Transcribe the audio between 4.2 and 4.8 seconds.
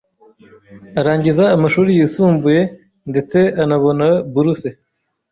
buruse